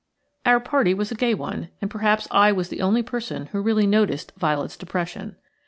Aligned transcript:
Our 0.47 0.59
party 0.59 0.95
was 0.95 1.11
a 1.11 1.13
gay 1.13 1.35
one, 1.35 1.69
and 1.79 1.87
perhaps 1.91 2.27
I 2.31 2.51
was 2.51 2.69
the 2.69 2.81
only 2.81 3.03
person 3.03 3.45
who 3.51 3.61
really 3.61 3.85
noticed 3.85 4.33
Violet's 4.35 4.75
depression. 4.75 5.35